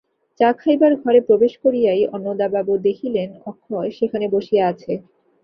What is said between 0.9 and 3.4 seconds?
ঘরে প্রবেশ করিয়াই অন্নদাবাবু দেখিলেন,